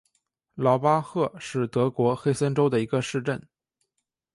[0.55, 3.47] 劳巴赫是德国黑森州的一个市镇。